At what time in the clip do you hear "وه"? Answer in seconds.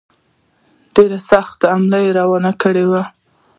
2.89-3.01